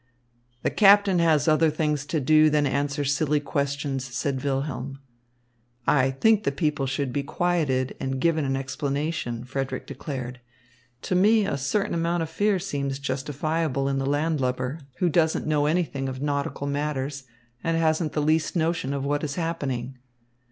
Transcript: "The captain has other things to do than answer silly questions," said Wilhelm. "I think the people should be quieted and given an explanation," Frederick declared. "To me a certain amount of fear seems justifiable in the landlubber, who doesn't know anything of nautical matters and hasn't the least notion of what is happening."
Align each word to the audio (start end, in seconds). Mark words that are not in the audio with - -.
"The 0.63 0.71
captain 0.71 1.19
has 1.19 1.47
other 1.47 1.69
things 1.69 2.07
to 2.07 2.19
do 2.19 2.49
than 2.49 2.65
answer 2.65 3.05
silly 3.05 3.39
questions," 3.39 4.03
said 4.03 4.43
Wilhelm. 4.43 4.97
"I 5.85 6.09
think 6.09 6.43
the 6.43 6.51
people 6.51 6.87
should 6.87 7.13
be 7.13 7.21
quieted 7.21 7.95
and 7.99 8.19
given 8.19 8.43
an 8.43 8.55
explanation," 8.55 9.43
Frederick 9.43 9.85
declared. 9.85 10.41
"To 11.03 11.13
me 11.13 11.45
a 11.45 11.55
certain 11.55 11.93
amount 11.93 12.23
of 12.23 12.31
fear 12.31 12.57
seems 12.57 12.97
justifiable 12.97 13.87
in 13.87 13.99
the 13.99 14.07
landlubber, 14.07 14.79
who 14.97 15.07
doesn't 15.07 15.45
know 15.45 15.67
anything 15.67 16.09
of 16.09 16.19
nautical 16.19 16.65
matters 16.65 17.25
and 17.63 17.77
hasn't 17.77 18.13
the 18.13 18.23
least 18.23 18.55
notion 18.55 18.95
of 18.95 19.05
what 19.05 19.23
is 19.23 19.35
happening." 19.35 19.99